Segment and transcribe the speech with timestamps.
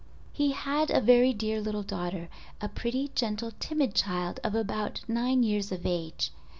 [0.33, 2.27] He had a very dear little daughter,
[2.59, 6.31] a pretty, gentle, timid child of about nine years of age.